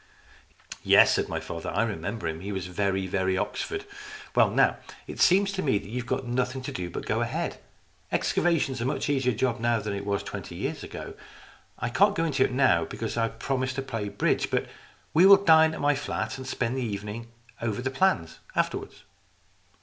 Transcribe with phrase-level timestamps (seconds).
[0.83, 2.39] "Yesj" said my father." I remember him.
[2.39, 3.85] He was very, very Oxford.
[4.33, 6.89] \Vell now, it seems 200 STORIES IN GREY to me you've got nothing to do
[6.89, 7.59] but to go ahead.
[8.11, 11.13] Ex cavation's a much easier job now than it was twenty years ago.
[11.77, 14.49] I can't go into it now, because I've promised to play bridge.
[14.49, 14.65] But
[15.13, 17.27] we will dine at my flat and spend the evening
[17.61, 19.03] over the plans afterwards."